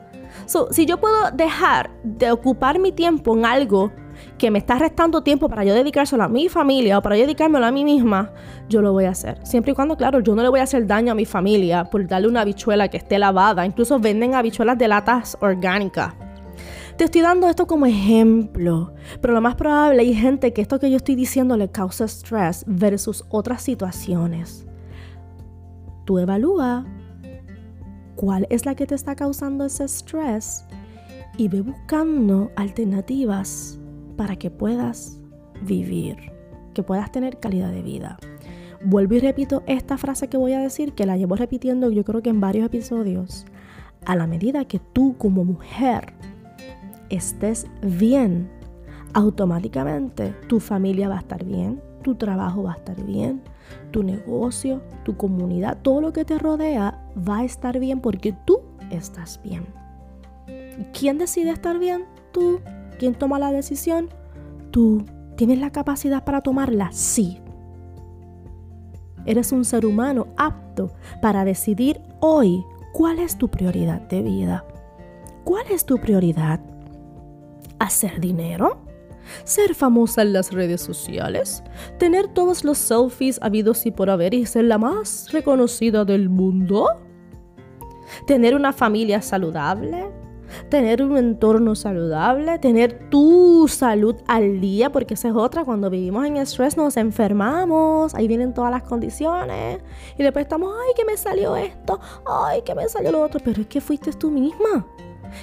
si 0.71 0.87
yo 0.87 0.99
puedo 0.99 1.31
dejar 1.33 1.91
de 2.03 2.31
ocupar 2.33 2.79
mi 2.79 2.93
tiempo 2.93 3.37
en 3.37 3.45
algo 3.45 3.93
que 4.39 4.51
me 4.51 4.59
está 4.59 4.79
restando 4.79 5.23
tiempo 5.23 5.49
para 5.49 5.65
yo 5.65 5.75
dedicárselo 5.75 6.23
a 6.23 6.29
mi 6.29 6.49
familia 6.49 6.99
o 6.99 7.03
para 7.03 7.17
yo 7.17 7.23
dedicármelo 7.23 7.67
a 7.67 7.71
mí 7.71 7.85
misma, 7.85 8.33
yo 8.69 8.81
lo 8.81 8.93
voy 8.93 9.05
a 9.05 9.11
hacer. 9.11 9.39
Siempre 9.47 9.73
y 9.73 9.75
cuando, 9.75 9.97
claro, 9.97 10.21
yo 10.21 10.35
no 10.35 10.43
le 10.43 10.49
voy 10.49 10.61
a 10.61 10.65
hacer 10.65 10.87
daño 10.87 11.13
a 11.13 11.15
mi 11.15 11.27
familia 11.27 11.85
por 11.85 12.07
darle 12.07 12.29
una 12.29 12.43
habichuela 12.43 12.89
que 12.89 12.97
esté 12.97 13.19
lavada. 13.19 13.67
Incluso 13.67 13.99
venden 13.99 14.35
habichuelas 14.35 14.79
de 14.79 14.89
latas 14.89 15.37
orgánicas. 15.41 16.15
Te 17.01 17.05
estoy 17.05 17.23
dando 17.23 17.49
esto 17.49 17.67
como 17.67 17.87
ejemplo, 17.87 18.93
pero 19.23 19.33
lo 19.33 19.41
más 19.41 19.55
probable 19.55 20.03
hay 20.03 20.13
gente 20.13 20.53
que 20.53 20.61
esto 20.61 20.79
que 20.79 20.91
yo 20.91 20.99
estoy 20.99 21.15
diciendo 21.15 21.57
le 21.57 21.71
causa 21.71 22.05
estrés 22.05 22.63
versus 22.67 23.25
otras 23.31 23.63
situaciones. 23.63 24.67
Tú 26.05 26.19
evalúa 26.19 26.85
cuál 28.17 28.47
es 28.51 28.67
la 28.67 28.75
que 28.75 28.87
te 28.87 28.95
está 28.95 29.17
causando 29.17 29.65
ese 29.65 29.85
estrés 29.85 30.67
y 31.39 31.49
ve 31.49 31.63
buscando 31.63 32.53
alternativas 32.55 33.79
para 34.19 34.37
que 34.37 34.51
puedas 34.51 35.19
vivir, 35.63 36.19
que 36.75 36.83
puedas 36.83 37.11
tener 37.11 37.41
calidad 37.41 37.73
de 37.73 37.81
vida. 37.81 38.19
Vuelvo 38.85 39.15
y 39.15 39.21
repito 39.21 39.63
esta 39.67 39.97
frase 39.97 40.29
que 40.29 40.37
voy 40.37 40.53
a 40.53 40.61
decir, 40.61 40.93
que 40.93 41.07
la 41.07 41.17
llevo 41.17 41.35
repitiendo 41.35 41.91
yo 41.91 42.05
creo 42.05 42.21
que 42.21 42.29
en 42.29 42.43
varios 42.43 42.67
episodios. 42.67 43.47
A 44.05 44.17
la 44.17 44.27
medida 44.27 44.67
que 44.67 44.81
tú 44.81 45.17
como 45.17 45.45
mujer 45.47 46.13
estés 47.11 47.67
bien, 47.83 48.51
automáticamente 49.13 50.35
tu 50.49 50.61
familia 50.61 51.09
va 51.09 51.17
a 51.17 51.21
estar 51.21 51.45
bien, 51.45 51.83
tu 52.03 52.15
trabajo 52.15 52.63
va 52.63 52.73
a 52.73 52.77
estar 52.77 53.03
bien, 53.05 53.43
tu 53.91 54.03
negocio, 54.03 54.81
tu 55.05 55.17
comunidad, 55.17 55.79
todo 55.83 56.01
lo 56.01 56.13
que 56.13 56.25
te 56.25 56.39
rodea 56.39 56.99
va 57.29 57.39
a 57.39 57.45
estar 57.45 57.79
bien 57.79 58.01
porque 58.01 58.35
tú 58.45 58.61
estás 58.91 59.41
bien. 59.43 59.67
¿Quién 60.99 61.19
decide 61.19 61.51
estar 61.51 61.79
bien? 61.79 62.05
Tú. 62.33 62.61
¿Quién 62.99 63.15
toma 63.15 63.39
la 63.39 63.53
decisión? 63.53 64.09
Tú. 64.71 65.05
¿Tienes 65.37 65.59
la 65.59 65.71
capacidad 65.71 66.25
para 66.25 66.41
tomarla? 66.41 66.91
Sí. 66.93 67.41
Eres 69.27 69.53
un 69.53 69.65
ser 69.65 69.85
humano 69.85 70.29
apto 70.37 70.93
para 71.21 71.45
decidir 71.45 72.01
hoy 72.21 72.65
cuál 72.93 73.19
es 73.19 73.37
tu 73.37 73.49
prioridad 73.49 74.01
de 74.09 74.23
vida. 74.23 74.65
¿Cuál 75.45 75.67
es 75.71 75.85
tu 75.85 75.99
prioridad? 75.99 76.61
¿Hacer 77.81 78.21
dinero? 78.21 78.79
¿Ser 79.45 79.75
famosa 79.75 80.23
en 80.23 80.35
las 80.35 80.53
redes 80.53 80.83
sociales? 80.83 81.65
¿Tener 81.99 82.29
todos 82.29 82.63
los 82.63 82.79
selfies 82.79 83.39
habidos 83.43 83.87
y 83.87 83.91
por 83.91 84.11
haber 84.11 84.35
y 84.35 84.45
ser 84.45 84.67
la 84.67 84.79
más 84.79 85.33
reconocida 85.33 86.05
del 86.05 86.29
mundo? 86.29 86.87
¿Tener 88.27 88.55
una 88.55 88.73
familia 88.73 89.23
saludable? 89.23 90.13
tener 90.69 91.01
un 91.01 91.17
entorno 91.17 91.77
saludable, 91.77 92.59
tener 92.59 93.09
tu 93.09 93.67
salud 93.69 94.17
al 94.27 94.61
día, 94.61 94.91
porque 94.91 95.15
esa 95.15 95.29
es 95.29 95.35
otra, 95.35 95.65
cuando 95.65 95.91
vivimos 95.91 96.27
en 96.27 96.37
estrés 96.37 96.77
nos 96.77 96.97
enfermamos, 96.97 98.15
ahí 98.15 98.27
vienen 98.27 98.53
todas 98.53 98.71
las 98.71 98.83
condiciones 98.83 99.81
y 100.19 100.23
después 100.23 100.45
estamos, 100.45 100.75
ay, 100.75 100.93
que 100.97 101.05
me 101.05 101.17
salió 101.17 101.55
esto, 101.55 102.01
ay, 102.27 102.63
que 102.63 102.75
me 102.75 102.89
salió 102.89 103.13
lo 103.13 103.23
otro, 103.23 103.41
pero 103.45 103.63
es 103.63 103.69
que 103.69 103.81
fuiste 103.81 104.13
tú 104.13 104.31
misma, 104.31 104.87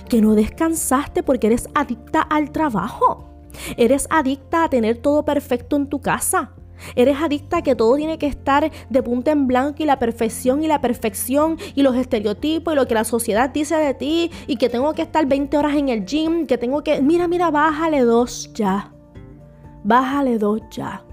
que 0.09 0.21
no 0.21 0.35
descansaste 0.35 1.23
porque 1.23 1.47
eres 1.47 1.67
adicta 1.75 2.21
al 2.21 2.51
trabajo, 2.51 3.29
eres 3.77 4.07
adicta 4.09 4.63
a 4.63 4.69
tener 4.69 4.97
todo 4.97 5.23
perfecto 5.25 5.75
en 5.75 5.87
tu 5.87 6.01
casa. 6.01 6.51
Eres 6.95 7.17
adicta 7.19 7.57
a 7.57 7.61
que 7.63 7.75
todo 7.75 7.95
tiene 7.95 8.19
que 8.19 8.27
estar 8.27 8.71
de 8.89 9.03
punta 9.03 9.31
en 9.31 9.47
blanco 9.47 9.81
y 9.81 9.85
la 9.85 9.97
perfección 9.97 10.63
y 10.63 10.67
la 10.67 10.79
perfección 10.79 11.57
y 11.73 11.81
los 11.81 11.95
estereotipos 11.95 12.71
y 12.71 12.75
lo 12.75 12.87
que 12.87 12.93
la 12.93 13.03
sociedad 13.03 13.49
dice 13.49 13.75
de 13.75 13.95
ti 13.95 14.31
y 14.45 14.57
que 14.57 14.69
tengo 14.69 14.93
que 14.93 15.01
estar 15.01 15.25
20 15.25 15.57
horas 15.57 15.75
en 15.75 15.89
el 15.89 16.05
gym, 16.05 16.45
que 16.45 16.57
tengo 16.57 16.83
que... 16.83 17.01
Mira, 17.01 17.27
mira, 17.27 17.49
bájale 17.49 18.01
dos 18.01 18.51
ya. 18.53 18.93
Bájale 19.83 20.37
dos 20.37 20.61
ya. 20.69 21.03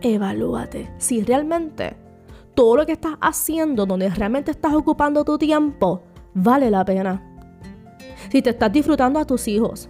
Evalúate 0.00 0.90
si 0.98 1.22
realmente 1.22 1.96
todo 2.54 2.76
lo 2.76 2.86
que 2.86 2.92
estás 2.92 3.14
haciendo, 3.20 3.86
donde 3.86 4.08
realmente 4.08 4.50
estás 4.50 4.74
ocupando 4.74 5.24
tu 5.24 5.38
tiempo, 5.38 6.02
vale 6.34 6.70
la 6.70 6.84
pena. 6.84 7.27
Si 8.30 8.42
te 8.42 8.50
estás 8.50 8.72
disfrutando 8.72 9.18
a 9.18 9.24
tus 9.24 9.48
hijos, 9.48 9.88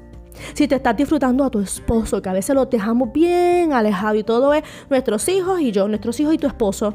si 0.54 0.68
te 0.68 0.76
estás 0.76 0.96
disfrutando 0.96 1.44
a 1.44 1.50
tu 1.50 1.60
esposo, 1.60 2.22
que 2.22 2.28
a 2.28 2.32
veces 2.32 2.54
lo 2.54 2.66
dejamos 2.66 3.12
bien 3.12 3.72
alejado 3.72 4.14
y 4.16 4.24
todo 4.24 4.54
es 4.54 4.62
nuestros 4.88 5.28
hijos 5.28 5.60
y 5.60 5.72
yo, 5.72 5.88
nuestros 5.88 6.18
hijos 6.20 6.34
y 6.34 6.38
tu 6.38 6.46
esposo. 6.46 6.94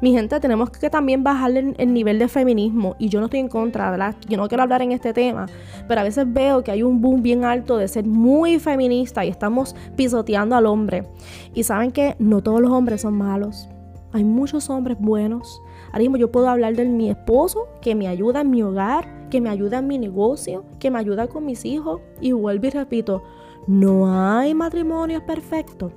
Mi 0.00 0.12
gente, 0.12 0.38
tenemos 0.38 0.68
que 0.68 0.90
también 0.90 1.24
bajarle 1.24 1.72
el 1.78 1.94
nivel 1.94 2.18
de 2.18 2.28
feminismo. 2.28 2.94
Y 2.98 3.08
yo 3.08 3.20
no 3.20 3.26
estoy 3.26 3.40
en 3.40 3.48
contra, 3.48 3.90
¿verdad? 3.90 4.14
Yo 4.28 4.36
no 4.36 4.48
quiero 4.48 4.62
hablar 4.62 4.82
en 4.82 4.92
este 4.92 5.14
tema. 5.14 5.46
Pero 5.88 6.00
a 6.00 6.04
veces 6.04 6.30
veo 6.30 6.62
que 6.62 6.70
hay 6.70 6.82
un 6.82 7.00
boom 7.00 7.22
bien 7.22 7.46
alto 7.46 7.78
de 7.78 7.88
ser 7.88 8.04
muy 8.04 8.58
feminista 8.58 9.24
y 9.24 9.30
estamos 9.30 9.74
pisoteando 9.96 10.56
al 10.56 10.66
hombre. 10.66 11.08
Y 11.54 11.62
saben 11.62 11.90
que 11.90 12.16
no 12.18 12.42
todos 12.42 12.60
los 12.60 12.70
hombres 12.70 13.00
son 13.00 13.14
malos. 13.14 13.70
Hay 14.12 14.24
muchos 14.24 14.68
hombres 14.68 14.98
buenos. 15.00 15.62
Ahora 15.94 16.02
mismo 16.02 16.16
yo 16.16 16.32
puedo 16.32 16.48
hablar 16.48 16.74
de 16.74 16.86
mi 16.86 17.08
esposo 17.08 17.68
que 17.80 17.94
me 17.94 18.08
ayuda 18.08 18.40
en 18.40 18.50
mi 18.50 18.64
hogar, 18.64 19.28
que 19.30 19.40
me 19.40 19.48
ayuda 19.48 19.78
en 19.78 19.86
mi 19.86 19.96
negocio, 19.96 20.64
que 20.80 20.90
me 20.90 20.98
ayuda 20.98 21.28
con 21.28 21.46
mis 21.46 21.64
hijos. 21.64 22.00
Y 22.20 22.32
vuelvo 22.32 22.66
y 22.66 22.70
repito, 22.70 23.22
no 23.68 24.12
hay 24.12 24.54
matrimonios 24.54 25.22
perfectos. 25.22 25.92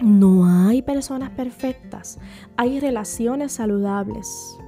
No 0.00 0.44
hay 0.44 0.82
personas 0.82 1.30
perfectas. 1.30 2.18
Hay 2.58 2.78
relaciones 2.78 3.52
saludables 3.52 4.58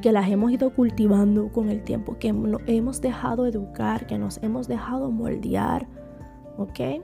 que 0.00 0.12
las 0.12 0.30
hemos 0.30 0.50
ido 0.50 0.72
cultivando 0.72 1.52
con 1.52 1.68
el 1.68 1.82
tiempo, 1.84 2.16
que 2.18 2.32
nos 2.32 2.62
hemos 2.66 3.02
dejado 3.02 3.44
educar, 3.44 4.06
que 4.06 4.16
nos 4.16 4.42
hemos 4.42 4.66
dejado 4.66 5.10
moldear. 5.10 5.86
¿Ok? 6.56 7.02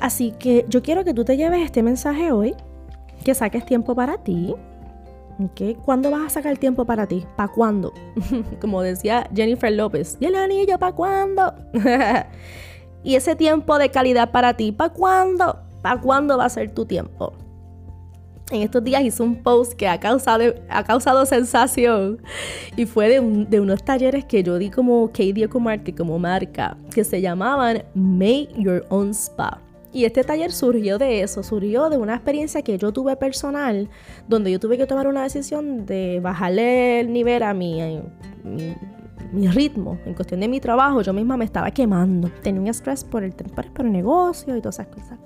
Así 0.00 0.32
que 0.38 0.64
yo 0.66 0.80
quiero 0.80 1.04
que 1.04 1.12
tú 1.12 1.26
te 1.26 1.36
lleves 1.36 1.60
este 1.60 1.82
mensaje 1.82 2.32
hoy, 2.32 2.54
que 3.22 3.34
saques 3.34 3.66
tiempo 3.66 3.94
para 3.94 4.16
ti, 4.16 4.54
¿Cuándo 5.84 6.10
vas 6.10 6.26
a 6.26 6.30
sacar 6.30 6.58
tiempo 6.58 6.84
para 6.84 7.06
ti? 7.06 7.26
¿Para 7.36 7.52
cuándo? 7.52 7.92
Como 8.60 8.82
decía 8.82 9.28
Jennifer 9.34 9.72
López, 9.72 10.16
¿y 10.20 10.26
el 10.26 10.36
anillo 10.36 10.78
para 10.78 10.94
cuándo? 10.94 11.54
y 13.04 13.16
ese 13.16 13.34
tiempo 13.36 13.78
de 13.78 13.90
calidad 13.90 14.30
para 14.30 14.54
ti, 14.54 14.72
¿para 14.72 14.92
cuándo? 14.92 15.58
¿Para 15.82 16.00
cuándo 16.00 16.38
va 16.38 16.46
a 16.46 16.50
ser 16.50 16.72
tu 16.72 16.86
tiempo? 16.86 17.34
En 18.50 18.62
estos 18.62 18.84
días 18.84 19.02
hice 19.02 19.22
un 19.22 19.42
post 19.42 19.72
que 19.72 19.88
ha 19.88 19.98
causado, 19.98 20.54
ha 20.68 20.84
causado 20.84 21.24
sensación 21.24 22.20
y 22.76 22.84
fue 22.84 23.08
de, 23.08 23.20
unos 23.60 23.82
talleres 23.84 24.26
que 24.26 24.42
yo 24.42 24.58
di 24.58 24.70
como 24.70 25.10
KD 25.10 25.44
Ecomarket, 25.44 25.96
como 25.96 26.18
marca, 26.18 26.76
que 26.94 27.04
se 27.04 27.22
llamaban 27.22 27.84
Make 27.94 28.50
Your 28.58 28.84
Own 28.90 29.14
Spa. 29.14 29.63
Y 29.94 30.04
este 30.06 30.24
taller 30.24 30.50
surgió 30.50 30.98
de 30.98 31.22
eso, 31.22 31.44
surgió 31.44 31.88
de 31.88 31.96
una 31.96 32.16
experiencia 32.16 32.62
que 32.62 32.76
yo 32.76 32.92
tuve 32.92 33.14
personal, 33.14 33.88
donde 34.26 34.50
yo 34.50 34.58
tuve 34.58 34.76
que 34.76 34.86
tomar 34.86 35.06
una 35.06 35.22
decisión 35.22 35.86
de 35.86 36.18
bajarle 36.20 36.98
el 36.98 37.12
nivel 37.12 37.44
a 37.44 37.54
mi, 37.54 38.02
mi, 39.32 39.46
ritmo. 39.46 39.96
En 40.04 40.14
cuestión 40.14 40.40
de 40.40 40.48
mi 40.48 40.58
trabajo, 40.58 41.00
yo 41.02 41.12
misma 41.12 41.36
me 41.36 41.44
estaba 41.44 41.70
quemando. 41.70 42.28
Tenía 42.42 42.60
un 42.60 42.66
estrés 42.66 43.04
por 43.04 43.22
el, 43.22 43.32
por 43.34 43.86
el 43.86 43.92
negocio 43.92 44.56
y 44.56 44.60
todas 44.60 44.80
esas 44.80 44.88
cosas. 44.88 45.18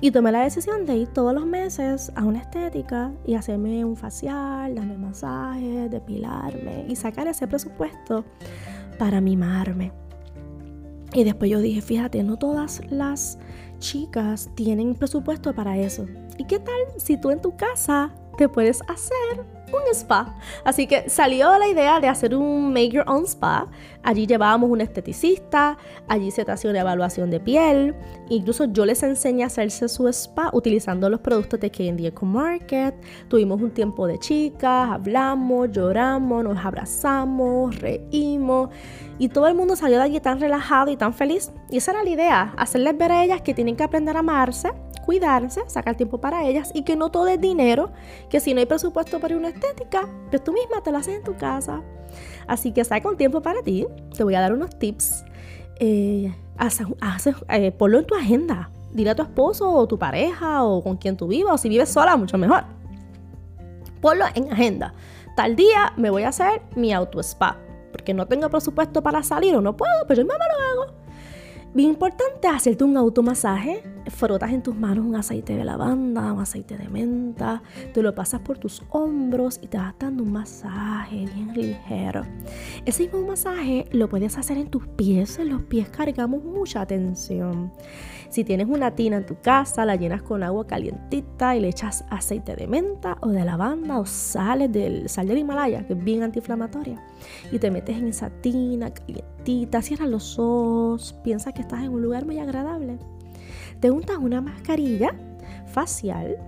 Y 0.00 0.10
tomé 0.10 0.32
la 0.32 0.42
decisión 0.42 0.86
de 0.86 0.96
ir 0.96 1.08
todos 1.08 1.32
los 1.32 1.46
meses 1.46 2.10
a 2.16 2.24
una 2.24 2.40
estética 2.40 3.12
y 3.24 3.36
hacerme 3.36 3.84
un 3.84 3.96
facial, 3.96 4.74
darme 4.74 4.98
masajes, 4.98 5.88
depilarme 5.88 6.84
y 6.88 6.96
sacar 6.96 7.28
ese 7.28 7.46
presupuesto 7.46 8.24
para 8.98 9.20
mimarme. 9.20 9.92
Y 11.12 11.22
después 11.22 11.48
yo 11.48 11.60
dije, 11.60 11.80
fíjate, 11.80 12.24
no 12.24 12.36
todas 12.36 12.82
las 12.90 13.38
chicas 13.84 14.48
tienen 14.54 14.94
presupuesto 14.94 15.54
para 15.54 15.76
eso. 15.76 16.06
¿Y 16.38 16.44
qué 16.44 16.58
tal 16.58 16.74
si 16.96 17.18
tú 17.18 17.30
en 17.30 17.42
tu 17.42 17.54
casa 17.54 18.10
te 18.36 18.48
puedes 18.48 18.82
hacer 18.88 19.44
un 19.74 19.82
spa. 19.92 20.34
Así 20.64 20.86
que 20.86 21.08
salió 21.08 21.58
la 21.58 21.68
idea 21.68 22.00
de 22.00 22.08
hacer 22.08 22.34
un 22.34 22.68
Make 22.68 22.90
Your 22.90 23.04
Own 23.08 23.24
Spa. 23.24 23.66
Allí 24.02 24.26
llevábamos 24.26 24.70
un 24.70 24.80
esteticista, 24.80 25.78
allí 26.08 26.30
se 26.30 26.44
te 26.44 26.52
hacía 26.52 26.70
una 26.70 26.80
evaluación 26.80 27.30
de 27.30 27.40
piel. 27.40 27.94
Incluso 28.28 28.66
yo 28.66 28.84
les 28.84 29.02
enseñé 29.02 29.44
a 29.44 29.46
hacerse 29.46 29.88
su 29.88 30.08
spa 30.08 30.50
utilizando 30.52 31.08
los 31.08 31.20
productos 31.20 31.60
de 31.60 31.70
K&D 31.70 32.06
Eco 32.06 32.26
Market. 32.26 32.94
Tuvimos 33.28 33.60
un 33.62 33.70
tiempo 33.70 34.06
de 34.06 34.18
chicas, 34.18 34.90
hablamos, 34.90 35.70
lloramos, 35.72 36.44
nos 36.44 36.64
abrazamos, 36.64 37.78
reímos. 37.80 38.70
Y 39.18 39.28
todo 39.28 39.46
el 39.46 39.54
mundo 39.54 39.76
salió 39.76 39.98
de 39.98 40.04
allí 40.04 40.20
tan 40.20 40.40
relajado 40.40 40.90
y 40.90 40.96
tan 40.96 41.14
feliz. 41.14 41.50
Y 41.70 41.78
esa 41.78 41.92
era 41.92 42.04
la 42.04 42.10
idea, 42.10 42.54
hacerles 42.56 42.96
ver 42.98 43.12
a 43.12 43.24
ellas 43.24 43.40
que 43.42 43.54
tienen 43.54 43.76
que 43.76 43.84
aprender 43.84 44.16
a 44.16 44.20
amarse 44.20 44.72
cuidarse, 45.04 45.62
sacar 45.68 45.96
tiempo 45.96 46.18
para 46.18 46.44
ellas 46.44 46.70
y 46.74 46.82
que 46.82 46.96
no 46.96 47.10
todo 47.10 47.28
es 47.28 47.40
dinero, 47.40 47.92
que 48.30 48.40
si 48.40 48.54
no 48.54 48.60
hay 48.60 48.66
presupuesto 48.66 49.20
para 49.20 49.36
una 49.36 49.48
estética, 49.48 50.08
pues 50.30 50.42
tú 50.42 50.52
misma 50.52 50.82
te 50.82 50.90
la 50.92 50.98
haces 50.98 51.16
en 51.16 51.24
tu 51.24 51.36
casa. 51.36 51.82
Así 52.46 52.72
que 52.72 52.84
saca 52.84 53.08
un 53.08 53.16
tiempo 53.16 53.40
para 53.40 53.62
ti. 53.62 53.86
Te 54.16 54.24
voy 54.24 54.34
a 54.34 54.40
dar 54.40 54.52
unos 54.52 54.78
tips. 54.78 55.24
Eh, 55.80 56.32
eh, 57.48 57.72
ponlo 57.72 57.98
en 57.98 58.06
tu 58.06 58.14
agenda. 58.14 58.70
Dile 58.92 59.10
a 59.10 59.14
tu 59.14 59.22
esposo 59.22 59.70
o 59.70 59.86
tu 59.88 59.98
pareja 59.98 60.62
o 60.62 60.82
con 60.82 60.96
quien 60.96 61.16
tú 61.16 61.26
vivas 61.26 61.54
o 61.54 61.58
si 61.58 61.68
vives 61.68 61.88
sola, 61.88 62.16
mucho 62.16 62.38
mejor. 62.38 62.64
Ponlo 64.00 64.24
en 64.34 64.52
agenda. 64.52 64.94
Tal 65.36 65.56
día 65.56 65.92
me 65.96 66.10
voy 66.10 66.22
a 66.22 66.28
hacer 66.28 66.62
mi 66.76 66.92
auto 66.92 67.20
spa. 67.20 67.58
Porque 67.90 68.14
no 68.14 68.26
tengo 68.26 68.48
presupuesto 68.50 69.02
para 69.02 69.22
salir 69.22 69.54
o 69.56 69.60
no 69.60 69.76
puedo, 69.76 70.06
pero 70.06 70.22
yo 70.22 70.26
misma 70.26 70.44
lo 70.46 70.82
hago. 70.82 70.92
Bien 71.74 71.90
importante 71.90 72.46
hacerte 72.46 72.84
un 72.84 72.96
automasaje. 72.96 73.82
Frotas 74.08 74.52
en 74.52 74.62
tus 74.62 74.74
manos 74.74 75.04
un 75.06 75.16
aceite 75.16 75.56
de 75.56 75.64
lavanda, 75.64 76.32
un 76.32 76.40
aceite 76.40 76.76
de 76.76 76.88
menta. 76.88 77.62
Te 77.92 78.02
lo 78.02 78.14
pasas 78.14 78.40
por 78.40 78.58
tus 78.58 78.82
hombros 78.90 79.58
y 79.62 79.66
te 79.66 79.78
vas 79.78 79.94
dando 79.98 80.22
un 80.22 80.32
masaje 80.32 81.26
bien 81.34 81.54
ligero. 81.54 82.22
Ese 82.84 83.04
mismo 83.04 83.26
masaje 83.26 83.86
lo 83.92 84.08
puedes 84.08 84.36
hacer 84.36 84.58
en 84.58 84.68
tus 84.68 84.86
pies. 84.88 85.38
En 85.38 85.48
los 85.48 85.62
pies 85.62 85.88
cargamos 85.88 86.44
mucha 86.44 86.82
atención. 86.82 87.72
Si 88.28 88.44
tienes 88.44 88.66
una 88.66 88.90
tina 88.90 89.16
en 89.16 89.26
tu 89.26 89.40
casa, 89.40 89.84
la 89.84 89.96
llenas 89.96 90.22
con 90.22 90.42
agua 90.42 90.66
calientita 90.66 91.56
y 91.56 91.60
le 91.60 91.68
echas 91.68 92.04
aceite 92.10 92.56
de 92.56 92.66
menta 92.66 93.16
o 93.20 93.28
de 93.28 93.44
lavanda 93.44 93.98
o 93.98 94.06
sales 94.06 94.72
del 94.72 95.08
sal 95.08 95.28
del 95.28 95.38
Himalaya, 95.38 95.86
que 95.86 95.92
es 95.92 96.04
bien 96.04 96.22
antiinflamatoria. 96.22 97.00
Y 97.52 97.58
te 97.58 97.70
metes 97.70 97.96
en 97.96 98.08
esa 98.08 98.30
tina 98.30 98.92
calientita, 98.92 99.82
cierras 99.82 100.08
los 100.08 100.38
ojos, 100.38 101.14
piensas 101.22 101.54
que 101.54 101.62
estás 101.62 101.84
en 101.84 101.90
un 101.90 102.02
lugar 102.02 102.26
muy 102.26 102.38
agradable. 102.38 102.98
Te 103.84 103.90
untas 103.90 104.16
una 104.16 104.40
mascarilla 104.40 105.14
facial 105.66 106.38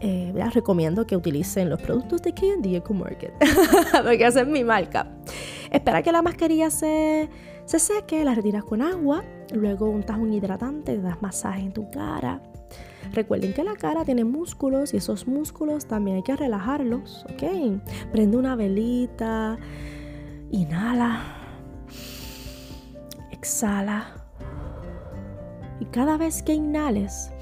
eh, 0.00 0.30
recomiendo 0.52 1.06
que 1.06 1.16
utilicen 1.16 1.70
los 1.70 1.80
productos 1.80 2.20
de 2.20 2.34
KD 2.34 2.66
Eco 2.76 2.92
Market, 2.92 3.32
porque 4.04 4.26
esa 4.26 4.42
es 4.42 4.46
mi 4.46 4.62
marca. 4.62 5.10
Espera 5.70 6.02
que 6.02 6.12
la 6.12 6.20
mascarilla 6.20 6.68
se, 6.68 7.30
se 7.64 7.78
seque, 7.78 8.22
la 8.26 8.34
retiras 8.34 8.64
con 8.64 8.82
agua, 8.82 9.24
luego 9.54 9.88
untas 9.88 10.18
un 10.18 10.34
hidratante, 10.34 10.98
das 10.98 11.22
masaje 11.22 11.62
en 11.62 11.72
tu 11.72 11.90
cara. 11.90 12.42
Recuerden 13.14 13.54
que 13.54 13.64
la 13.64 13.74
cara 13.76 14.04
tiene 14.04 14.24
músculos 14.26 14.92
y 14.92 14.98
esos 14.98 15.26
músculos 15.26 15.86
también 15.86 16.18
hay 16.18 16.22
que 16.22 16.36
relajarlos, 16.36 17.24
¿ok? 17.32 17.80
Prende 18.12 18.36
una 18.36 18.54
velita, 18.54 19.56
inhala, 20.50 21.22
exhala. 23.30 24.21
Y 25.82 25.86
cada 25.86 26.16
vez 26.16 26.44
que 26.44 26.54
inhales 26.54 27.32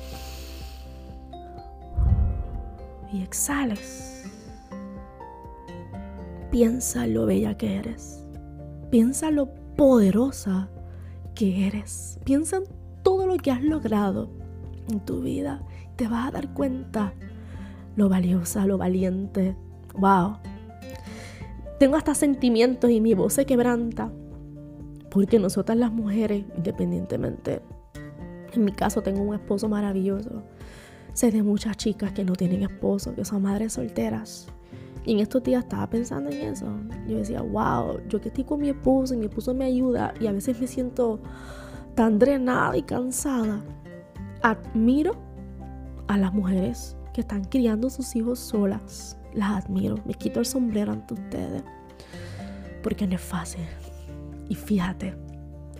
y 3.12 3.20
exhales, 3.20 4.24
piensa 6.50 7.06
lo 7.06 7.26
bella 7.26 7.58
que 7.58 7.76
eres. 7.76 8.26
Piensa 8.88 9.30
lo 9.30 9.52
poderosa 9.76 10.70
que 11.34 11.66
eres. 11.66 12.18
Piensa 12.24 12.56
en 12.56 12.64
todo 13.02 13.26
lo 13.26 13.36
que 13.36 13.50
has 13.50 13.62
logrado 13.62 14.30
en 14.88 15.00
tu 15.00 15.20
vida. 15.20 15.62
Te 15.96 16.08
vas 16.08 16.28
a 16.28 16.30
dar 16.30 16.54
cuenta 16.54 17.12
lo 17.94 18.08
valiosa, 18.08 18.64
lo 18.64 18.78
valiente. 18.78 19.54
Wow. 19.98 20.38
Tengo 21.78 21.96
hasta 21.96 22.14
sentimientos 22.14 22.90
y 22.90 23.02
mi 23.02 23.12
voz 23.12 23.34
se 23.34 23.44
quebranta. 23.44 24.10
Porque 25.10 25.38
nosotras 25.38 25.76
las 25.76 25.92
mujeres, 25.92 26.46
independientemente, 26.56 27.60
en 28.58 28.64
mi 28.64 28.72
caso 28.72 29.02
tengo 29.02 29.22
un 29.22 29.34
esposo 29.34 29.68
maravilloso. 29.68 30.42
Sé 31.12 31.30
de 31.30 31.42
muchas 31.42 31.76
chicas 31.76 32.12
que 32.12 32.24
no 32.24 32.34
tienen 32.34 32.62
esposo, 32.62 33.14
que 33.14 33.24
son 33.24 33.42
madres 33.42 33.74
solteras. 33.74 34.46
Y 35.04 35.12
en 35.12 35.20
estos 35.20 35.42
días 35.42 35.64
estaba 35.64 35.88
pensando 35.88 36.30
en 36.30 36.52
eso. 36.52 36.66
Yo 37.08 37.18
decía, 37.18 37.42
wow, 37.42 38.00
yo 38.08 38.20
que 38.20 38.28
estoy 38.28 38.44
con 38.44 38.60
mi 38.60 38.68
esposo 38.68 39.14
y 39.14 39.16
mi 39.16 39.26
esposo 39.26 39.54
me 39.54 39.64
ayuda 39.64 40.12
y 40.20 40.26
a 40.26 40.32
veces 40.32 40.60
me 40.60 40.66
siento 40.66 41.20
tan 41.94 42.18
drenada 42.18 42.76
y 42.76 42.82
cansada. 42.82 43.62
Admiro 44.42 45.14
a 46.08 46.16
las 46.16 46.32
mujeres 46.32 46.96
que 47.12 47.22
están 47.22 47.44
criando 47.44 47.90
sus 47.90 48.14
hijos 48.14 48.38
solas. 48.38 49.18
Las 49.34 49.64
admiro. 49.64 49.96
Me 50.04 50.14
quito 50.14 50.40
el 50.40 50.46
sombrero 50.46 50.92
ante 50.92 51.14
ustedes. 51.14 51.62
Porque 52.82 53.06
no 53.06 53.14
es 53.14 53.20
fácil. 53.20 53.64
Y 54.48 54.54
fíjate, 54.54 55.14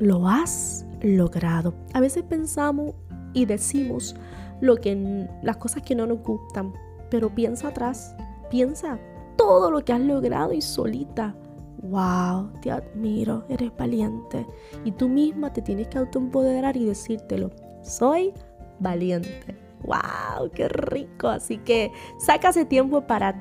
lo 0.01 0.27
has 0.27 0.85
logrado. 1.03 1.75
A 1.93 2.01
veces 2.01 2.25
pensamos 2.25 2.95
y 3.33 3.45
decimos 3.45 4.17
lo 4.61 4.77
que 4.77 5.29
las 5.43 5.59
cosas 5.59 5.83
que 5.83 5.95
no 5.95 6.07
nos 6.07 6.23
gustan, 6.23 6.73
pero 7.11 7.33
piensa 7.33 7.69
atrás, 7.69 8.17
piensa 8.51 8.99
todo 9.37 9.71
lo 9.71 9.85
que 9.85 9.93
has 9.93 10.01
logrado 10.01 10.53
y 10.53 10.61
solita. 10.61 11.35
Wow, 11.83 12.51
te 12.61 12.71
admiro, 12.71 13.45
eres 13.49 13.71
valiente. 13.77 14.47
Y 14.85 14.93
tú 14.93 15.09
misma 15.09 15.53
te 15.53 15.63
tienes 15.63 15.89
que 15.89 15.99
autoempoderar 15.99 16.77
y 16.77 16.85
decírtelo. 16.85 17.51
Soy 17.83 18.33
valiente. 18.81 19.57
Wow, 19.85 20.51
qué 20.53 20.69
rico. 20.69 21.29
Así 21.29 21.57
que 21.59 21.91
saca 22.19 22.51
ese 22.51 22.67
tiempo 22.67 23.07
para 23.07 23.41